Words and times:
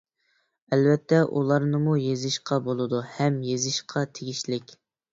ئەلۋەتتە، 0.71 1.19
ئۇلارنىمۇ 1.41 1.95
يېزىشقا 2.05 2.61
بولىدۇ 2.71 3.05
ھەم 3.13 3.41
يېزىشقا 3.53 4.09
تېگىشلىك. 4.19 4.79